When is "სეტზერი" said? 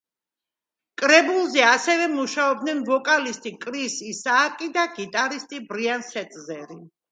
6.11-6.83